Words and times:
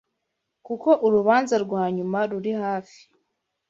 kuko 0.65 0.89
Urubanza 1.05 1.55
rwanyuma 1.65 2.19
ruri 2.29 2.51
hafi 2.61 3.01